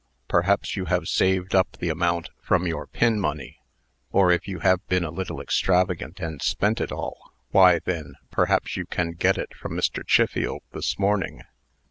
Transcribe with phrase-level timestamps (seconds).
[0.27, 3.59] Perhaps you have saved up the amount from your pin money?
[4.11, 8.75] Or, if you have been a little extravagant, and spent it all, why, then, perhaps
[8.75, 10.01] you can get it from Mr.
[10.03, 11.43] Chiffield this morning?"